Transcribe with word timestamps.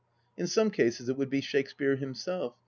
In 0.35 0.47
some 0.47 0.71
cases 0.71 1.09
it 1.09 1.17
would 1.17 1.29
be 1.29 1.41
Shakespeare 1.41 1.95
himself. 1.95 2.55